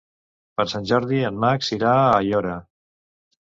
Per 0.59 0.65
Sant 0.73 0.87
Jordi 0.93 1.21
en 1.31 1.39
Max 1.45 1.71
irà 1.77 1.95
a 2.01 2.11
Aiora. 2.17 2.59